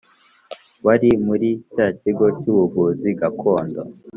wari 0.85 1.09
muri 1.25 1.49
cya 1.73 1.87
kigo 2.01 2.25
cy’ubuvuzi 2.39 3.07
gakondo. 3.19 3.81